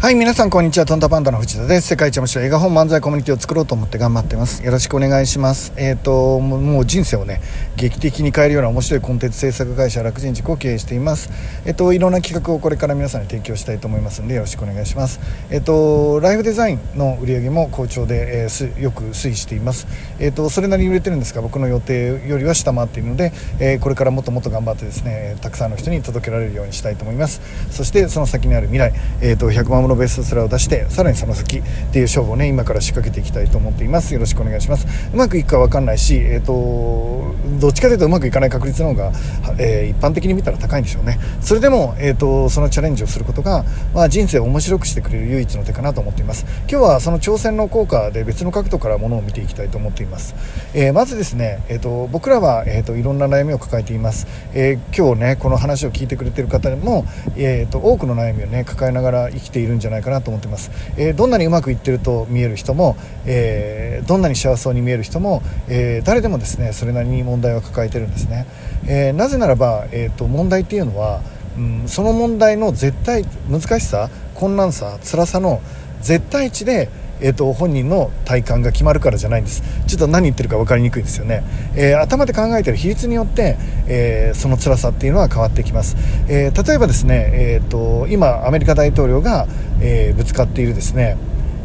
[0.00, 0.86] はい、皆さんこんにちは。
[0.86, 1.88] トンタパンダの藤田です。
[1.88, 4.64] 世界一面白い映画本漫才コミュニティを作ろうと思って頑張ってます。
[4.64, 5.74] よろしくお願いします。
[5.76, 7.42] えっ、ー、と、もう人生をね、
[7.76, 11.28] 劇的に変えるような面白いコンテンツ制作会社楽人塾を経営しています。
[11.66, 15.20] えっ、ー、と、いろんな企画をこれから皆さんに提供したいと思いますのでよろしくお願いします。
[15.50, 19.86] えっ、ー、と、ライフデザインの売り上げも好調で、えー、よく推移しています。
[20.18, 27.42] えっ、と、それなりに売れてるんですが、僕の予定よりは下回っているので、えこれからもっともっと頑張ってですね、たくさんの人に届けられるようにしたいと思います。
[27.70, 34.14] そして、その先にある未来、えっ、と、100万のベストセラーを出してさらにその先っていう勝負をね今から仕掛けていきたいと思っています。
[34.14, 34.86] よろしくお願いします。
[35.12, 39.12] うまくいくか分かんないし、えーと、どっちかというとうまくいかない確率の方が、
[39.58, 41.18] えー、一般的に見たら高いんでしょうね。
[41.40, 43.64] それでも、えーと、そのチャレンジをすることが、
[43.94, 46.46] まあ、人生を面白くしてくれる唯一の手かなと思っています。
[46.70, 50.34] 今日はその挑戦の効果で別の角度からものを見ていきたいと思っています、
[50.74, 57.04] えー、まずですね、えーと、僕らは、えー、といろんな悩みを抱えています、えー、今日ねこの話を聞いてくれてる方も、
[57.36, 68.46] えー、と多くの悩みをね抱えながら生きているんじゃないかなと思ってます、えー、どんなにうまくいってると見える人も、えー、どんなに幸せそうに見える人も、えー、誰でもですねそれなりに問題を抱えてるんですね、
[68.86, 71.22] えー、なぜならば、えーと、問題っていうのは、
[71.56, 75.60] うん、その問題の絶対難しさ困難さ辛さの
[76.00, 76.88] 絶対値で
[77.20, 79.62] えーと、本人の体感が決まるからじゃないんです。
[79.86, 81.42] ちょっと何言ってるか分かりにくいですよね、
[81.74, 85.96] えー、頭で考えてる比率によって、えー、その辛さっていうのは変わってきます、
[86.28, 89.46] えー、例えばですね、えーと今アメリカ大統領が、
[89.80, 91.16] えぶつかっているですね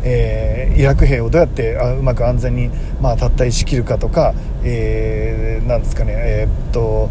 [0.07, 2.69] えー、イラク兵をどうやってあうまく安全に、
[3.01, 7.09] まあ、たったし切るかとか、えー、なんですかね、えー、っと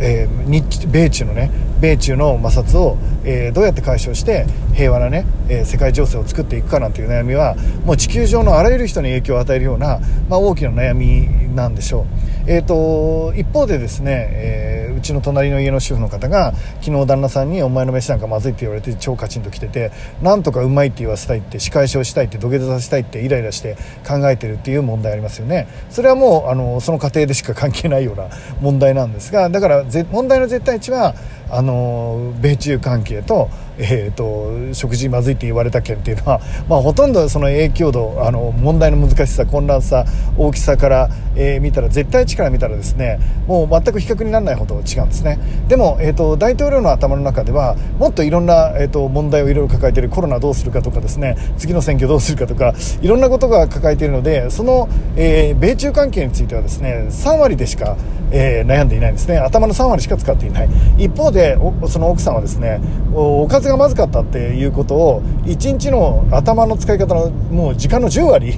[0.00, 1.50] えー、日米中のね
[1.80, 12.02] 米中の摩擦を、えー、どうやって解消して平和なね、えー、世界情勢を作っていくかなんていう悩みはもう地球上のあらゆる人に影響を与えるような、まあ、大きな悩みなんでしょ
[12.46, 19.90] う、えーと、一方でですね、えー、うちの隣の家の主婦の方が昨日旦那さんに「お前の飯なんかまずい」って言われて超カチンときてて
[20.22, 25.66] なんとかうまいって言わせたいって仕返しをしたいって土下座させたいってイライラして考えてるっていう問題ありますよね。
[25.90, 28.28] それはもうあのその過程でしか関係ないような
[28.60, 31.14] 問題なんですがだから問題の絶対値は
[31.50, 40.04] あの米中関係と,、えーと、食事まずいって言われた件っていうのは、 まあ、ほとんどその影響度あの問題の難しさ混乱さ
[40.36, 45.38] 大きさから、えー、見たら絶対値から見たらですねもう全く比較にならないほど違うんですね。
[45.68, 57.96] でも、えーと、大統領の頭の中ではもっといろんな、えーと、問題をいろいろ抱えているコロナどうするかとかですね次の選挙どうするかとかいろんなことが抱えているのでその、えー、米中関係についてはですね3割でしか、
[58.32, 59.38] えー、悩んでいないんですね。
[59.38, 60.68] 頭の3割しか使っていない。
[60.98, 61.58] 一方で
[61.88, 62.80] その奥さんはですね
[63.12, 68.54] おかずがまずかったっていうことを1日の頭の使い方のもう時間の10割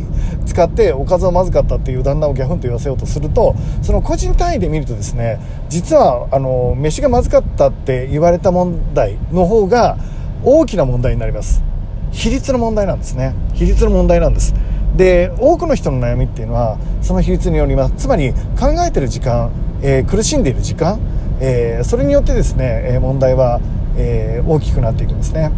[0.46, 9.96] 使っておかずがまずかったっていう旦那をギャフンと言わせようとするとその個人単位で見るとですね実はあの飯がまずかったって言われた問題の方が
[10.44, 11.62] 大きな問題になります。
[12.10, 13.34] 比率の問題なんですね。
[13.54, 14.54] 比率の問題なんです。
[14.96, 17.94] で多くの人の悩みっていうのはその比率によります。
[17.96, 19.50] つまり考えてる時間、
[19.82, 20.98] えー、苦しんでいる時間
[21.44, 23.60] えー、それによってですね問題は、
[23.96, 25.50] えー、大きくなっていくんですね。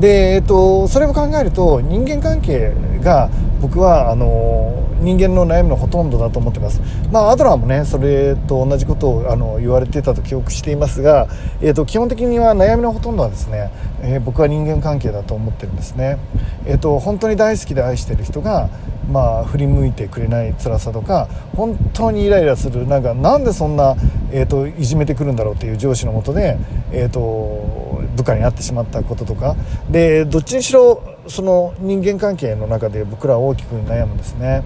[0.00, 2.72] で、えっと、それを考えると人間関係
[3.02, 3.28] が
[3.60, 6.80] 僕はあの人間の悩みのほとんどだと思ってます、
[7.12, 11.28] まあ、アドラーもねそれと同じことをあの言われてたと記憶していますが、
[11.60, 13.70] えーと、基本的には悩みのほとんどはですね、
[14.02, 16.18] えー、僕は人間関係だと思ってるんですね、
[16.66, 18.68] えーと、本当に大好きで愛してる人が、
[19.10, 23.96] まあ、振り向いてくれない辛さとか本当にイライラするなんかなんでそんな、
[24.32, 26.58] えーと、いじめてくるんだろうっていう上司のもとで、
[26.92, 29.54] えー、と部下になってしまったこととか。
[29.90, 34.62] でどっちにしろその人間関係の中で僕らは大きく悩むんですね。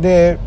[0.00, 0.38] で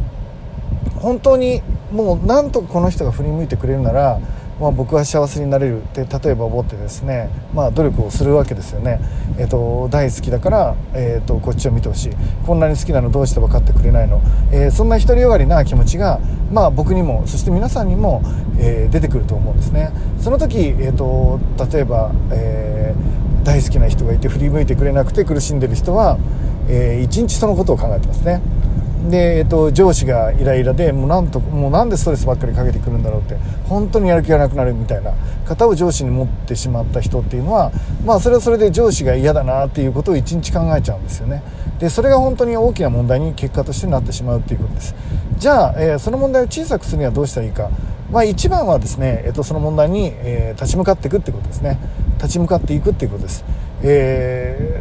[0.96, 1.62] 本当に
[1.92, 4.20] もうなんとかこの人が振り向いてくれるなら、
[4.60, 9.00] まあ、僕は幸せになれるって例えば思ってですね、まあ、努力をするわけですよね、
[9.38, 12.12] えーと、大好きだから、えーと、こっちを見てほしい。
[12.46, 14.22] こんなに好きなのどうして分かってくれないの、
[14.52, 16.20] えー、そんな独りよがりな気持ちが、
[16.52, 18.22] まあ、僕にもそして皆さんにも、
[18.60, 19.92] えー、出てくると思うんですね。
[20.20, 21.40] その時、えーと、
[21.72, 26.18] 例えば、えー、大好きな人がいて振り向いてくれなくて苦しんでる人は、
[26.68, 28.42] えー、一日そのことを考えてますね。
[29.10, 33.36] で、えっと、上司がイライラでもうなんともうなんでストレスばっかりかけてくるんだろうって
[33.68, 35.14] 本当にやる気がなくなるみたいな
[35.46, 37.72] 方を上司に持ってしまった人っていうのは、
[38.06, 41.42] まあ、それはそれで上司が嫌だなっていうことを一日考えちゃうんですよね。
[41.80, 44.96] でそれが本当に大きな問題に結果としてなってしまうっていうことです。
[45.38, 47.70] じゃあ、えー、その問題を小さくするにはどうしたらいいか、
[48.12, 51.80] まあ、一番はですね、えっと、その問題に、えー、立ち向かっていくってことですね。
[52.22, 53.44] 立ち向かっていくっていうことです、
[53.82, 54.79] えー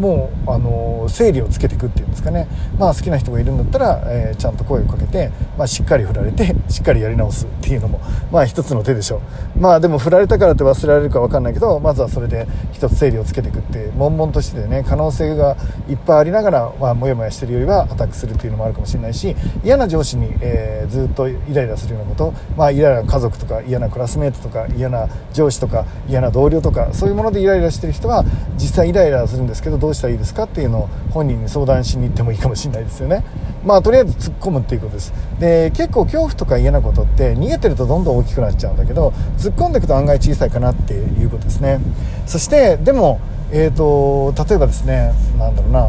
[0.00, 2.48] もうあの整理をつけていくっていうんですかね、
[2.78, 8.00] まあ、好きな人がいるんだったら、えー、ちゃんと声をかけて、まあ、しっかり振られて しっかりやり直すっていうのも、
[8.32, 9.20] まあ、一つの手でしょ
[9.56, 9.60] う。
[9.60, 15.56] まあでも振られたからって忘れられるか分かんないけどまずはそれで一つ整理をつけていくって悶々としてね可能性が
[15.88, 28.24] いっぱいありながら、まあ、もやもやしてるよりはアタックするっていうのもあるかもしれないし嫌な上司に、えー、ずっとイライラするようなこと、まあ、嫌な家族とか嫌なクラスメートとか嫌な上司とか嫌な同僚とかそういうものでイライラしてる人は
[28.56, 33.24] 実際イライラするんですけどどうしたらいいですかっていうのを本人に相談しに行ってもいいかもしれないですよね。
[33.64, 35.12] まあとりあえず突っ込むっていうことです。
[35.38, 41.80] で結構恐怖とか嫌なことって逃げてるとどんどん大きくなっちゃうんだけど突っ込んでいくと案外小さいかなっていうことですね。
[42.26, 43.20] そしてでも
[43.52, 45.88] えーと、例えばですねなんだろうな。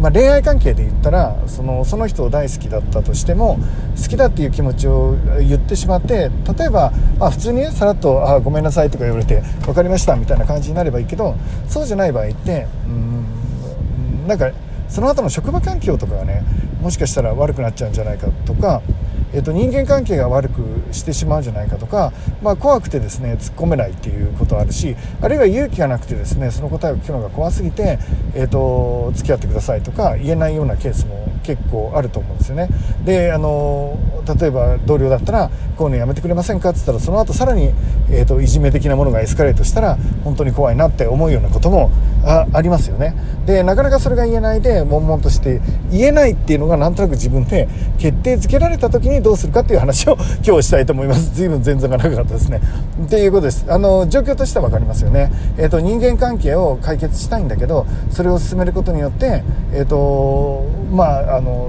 [0.00, 3.58] まあ、恋愛関係で言ったらそのその人を大好きだったとしても
[4.00, 11.34] 好きだっていう気持ちを言ってしまって例えば、まあ、普通にねさらっと「あごめんなさい」とか言われて「分かりました」みたいな感じになればいいけど
[11.66, 14.50] そうじゃない場合ってうんなんか
[14.88, 16.44] その後の職場環境とかがね
[16.80, 18.82] もしかしたら悪くなっちゃうんじゃないかとか
[19.32, 27.98] えー、と人間関係が悪くしてしまうんじゃないかとか、まあ、怖くてですね突っ込めないっていうことはあるしあるいは勇気がなくてですねその答えを聞くのが怖すぎて、
[28.34, 32.68] えーと、付き合ってくださいとか言えないようなケースも結構あると思うんですよね。
[33.04, 33.98] であの
[34.38, 37.72] 例えば同僚だったらこういうのやめてくれませんかって言ったらその後さらに、
[38.10, 41.90] えーと、いじめ的なものがエスカレートしたら本当に怖いなって思うようなことも
[42.28, 43.14] あありますよね。
[43.46, 51.34] でなかなかそれが言えないで悶々として言えないっていうのがなんとなく自分で決定づけられた時にどうするかっていう話を 今日したいと思います。
[51.34, 52.60] 随分全然が長かったですね。
[53.02, 53.64] っていうことです。
[53.68, 55.32] あの状況としては分かりますよね。
[55.56, 59.42] えっ、ー、と人間関係を解決したいんだけどそれを進めることによって
[59.72, 61.68] えっ、ー、とまああの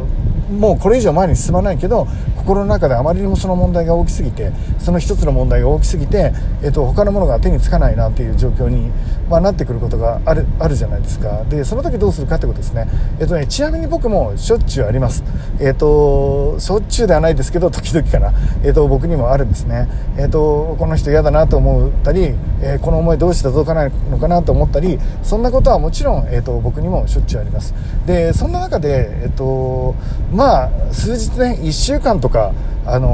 [0.50, 6.34] もうこれ以上前に進まないけど心の中であまりにもその問題が大きすぎてその一つの問題が大きすぎて、
[6.64, 8.92] えっと、他のものが手につかないなっていう状況に、
[9.30, 11.44] まあ、なってくることがあるあるじゃないですか。
[11.50, 12.88] でその時どうするかってことですね,、
[13.20, 15.24] えっとねちなみに僕もしょっちゅうあります、
[15.60, 18.34] えっと、しょっちゅうではないですけど時々かな、
[18.64, 19.88] えっと、僕にもあるんですね、
[20.18, 27.74] えっと、この人嫌だなと思ったり、え、この思いどうして届かないのかなと思ったりそんなことはもちろん、えっと、僕にもしょっちゅうあります。
[28.06, 29.96] でそんな中で、えっと
[30.32, 32.54] まあ数日ね1週間とか
[32.86, 33.08] あの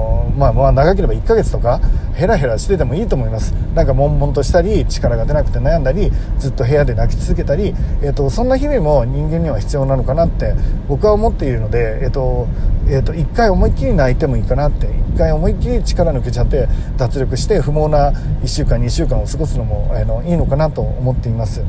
[0.00, 0.01] ー、
[0.36, 1.80] まあまあ長ければ1ヶ月とか
[2.14, 3.52] ヘラヘラしててもいいと思います。
[3.74, 10.54] なんか悶々としたり力が出なくて悩んだりずっと部屋で泣き続けたり、えーと、そんな日々も人間には必要なのかなって
[10.88, 12.46] 僕は思っているので、えーと
[12.86, 18.12] えーと、1回思いっきり泣いてもいいかなって1回思いっきり力抜けちゃって脱力して不毛な
[18.42, 21.62] 1週間2週間を過ごすのも、えー、のいいのかなと思っています。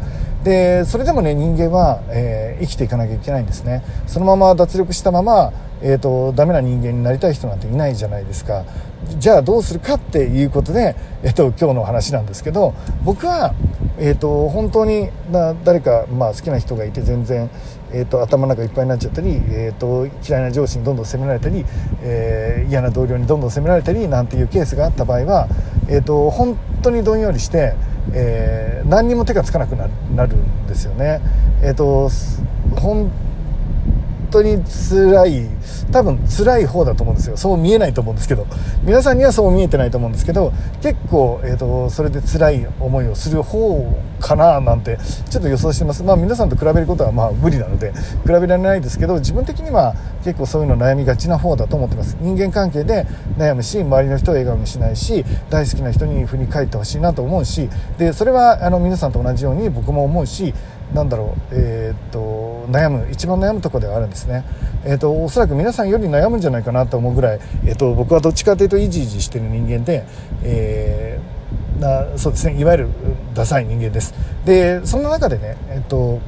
[0.44, 3.84] でそれでもね人間は、えー、生きていかなきゃいけないんですね。
[4.07, 5.54] そのまま脱力したまま
[5.86, 8.63] えーと、ダメな人間になりたい人なんていないじゃないですか。
[9.19, 12.74] じゃあどうするかっていうことで、えーと、今日の話なんですけど
[13.04, 13.54] 僕は、
[14.00, 17.50] えーと、本当にな誰か、まあ、好きな人がいて全然、
[17.92, 21.66] えー、と頭の中いっぱいになっちゃったり、えー、と嫌いな上司にどんどん責められたり、
[22.01, 25.50] えー、嫌な同僚にどんどん責められたりなんていうケースがあった場合は、
[25.89, 27.75] えー、と本当にどんよりして、
[28.13, 29.88] えー、何にも手がつかなくな
[30.25, 31.21] るんですよね。
[31.62, 32.09] えー、と
[32.80, 33.12] 本
[34.33, 35.50] 当に辛い
[35.91, 37.38] 多分辛い方だと思うんですよ。
[37.38, 38.47] そう見えないと思うんですけど。
[38.83, 40.51] 皆さんにはそう見えてないと思うんですけど
[40.81, 44.97] 結構、えーと、それで辛い思いをする方かななんて
[45.30, 46.03] ちょっと予想してます。
[46.03, 52.18] まあ皆さんと比べることはまあ無理なので比べられないですけど自分的には結構そういうの悩みがちな方だと思ってます。
[52.19, 53.06] 人間関係で
[53.38, 60.53] 悩むし周りの人を笑顔にしないし大好きな人に振り返ってほしいなと思うしでそれはあの皆さんと同じように僕も思うし
[60.94, 64.45] なんだろう、えー、っと悩む一番悩むところではあるんですね、
[64.85, 70.06] えー、っとおそらく皆さんより悩むんじゃないかなと思うぐらい、えー、っと僕はどっちかというとイジイジしてる人間で、
[70.44, 72.90] えー、なそうですねいわゆる
[73.33, 74.14] ダサい人間です。
[74.45, 76.19] でそんな中でねえっと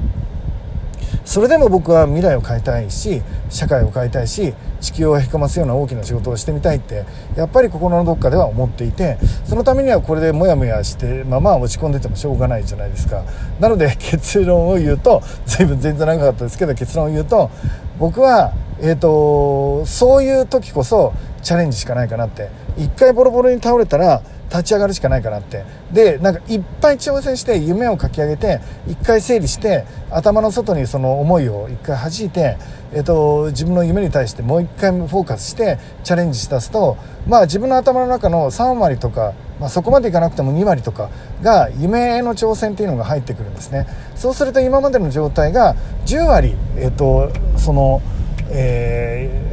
[1.26, 7.04] それでも僕は未来を変えたいし社会を変えたいし地球をへこますような大きな仕事をしてみたいって
[7.36, 13.24] やっぱり心のどっかでは思っていてそのためにはこれでモヤモヤしてまあまあ落ち込んでてもしょうがないじゃないですか。
[13.58, 17.50] なので 結論を言うと随分全然長かったですけど結論を言うと
[17.98, 25.64] 僕はえー、とそういう時こそチャレンジしかないかなって一回ボロボロに倒れたら立ち上がるしかないかなって。
[25.92, 32.56] でなんかいっぱい挑戦して夢を書き上げて一回整理して頭の外にその思いを一回弾いて、
[32.92, 41.10] えっと、自分の夢に対してもう一回フォーカスしてチャレンジしだすとまあ自分の頭の中の3割とか、まあ、そこまでいかなくても2割とか
[41.42, 43.86] が夢への挑戦っていうのが入ってくるんですね。
[44.14, 45.74] そうすると今までの状態が
[46.06, 48.00] 10割、えっと、その、
[48.50, 49.45] えー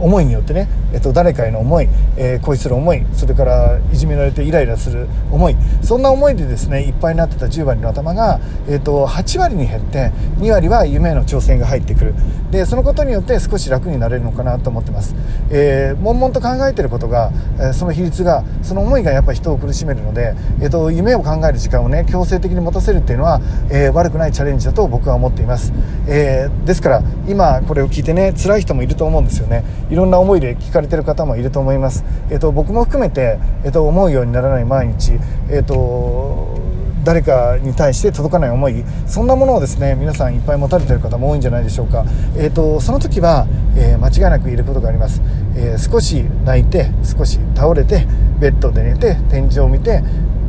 [0.00, 12.14] 思いによってね、えっと、誰かへの思い、えー、恋する思いそれからいじめられてイライラする思いそんな思いでですねいっぱいになってた10割の頭が、えっと、8割に減って2割は夢への挑戦が入ってくる。
[12.50, 15.14] でそのことによって少し楽になれるのかなと思ってます、
[15.50, 23.40] えー、悶々と考えてることが、えー、その比率がその思いがやっぱ人を苦しめるので、えっと、夢を考える時間をね強制的に持たせるっていうのは、
[23.70, 25.72] えー、悪くないチャレンジだと僕は思っています、
[26.08, 29.64] えー、ですから今これを聞いてね辛い人もいると思うんですよね。
[29.90, 35.12] いろんな思いで聞かれてる方もいると思います、えっと、僕も含めて、えっと、思うようにならない毎日、
[35.50, 36.70] えっと
[37.04, 42.04] 誰かに対して届かない思いそんなものをですね皆さんいっぱい持たれてる方も多いんじゃないでしょうか、
[42.36, 45.22] えーと、その時は、えー、間違いなく言えることがあります、
[45.56, 48.06] えー、少し泣いて少し倒れて
[48.38, 50.02] ベッドで寝て天井を見て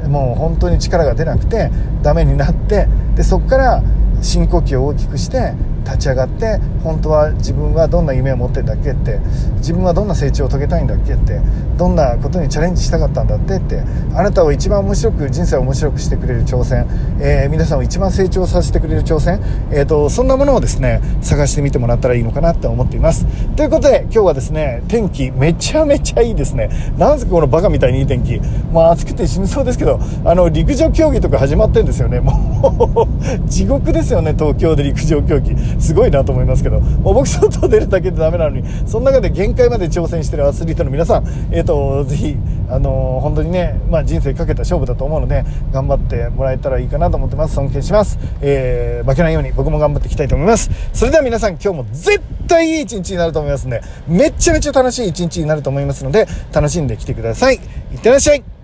[0.08, 1.72] もう本当に力が出なくて
[2.02, 3.84] ダメになってでそこから
[4.22, 5.54] 深呼吸を大きくして
[5.86, 9.20] 立ち上がって本当は自分はどんな夢を持ってるんだっけって
[9.58, 11.40] 自分はどんな成長を遂げたいんだっけって
[11.78, 13.84] どんなことにチャレンジしたかったんだってって
[14.16, 16.88] あなたを一番面白く人生を面白くしてくれる挑戦、
[17.20, 23.26] えー、皆さんを一番成長させてくれる挑戦、えーと、そんなものをですね探してみてもらったらいいのかなって思っています。
[23.56, 26.70] ということで今日はですね天気めちゃめちゃいいですね。
[26.98, 28.40] なんせこのバカみたいにいい天気。
[28.74, 32.20] まあ暑くて死にそうですけどあの陸上競技とか始まってるんですよね。
[32.20, 33.08] も
[33.46, 35.56] う地獄ですよね東京で陸上競技。
[35.80, 42.38] すごいなと思いますけどもう僕外出るだけでダメなのにその中で限界まで挑戦してるアスリートの皆さん、えーと、ぜひ、
[42.70, 47.56] あのー、本当にね、まあ、人生かけた勝負だと思うので頑張ってもらえたらいいかなと思ってます。
[47.56, 50.70] 尊敬します、えー、負けないように僕も頑張っていきたいと思います。
[50.94, 57.56] それでは皆さん今日も絶対いい一日になると思いますんでめちゃめちゃ楽しい一日になると思いますので楽しんできてください。
[57.56, 58.61] いってらっしゃい。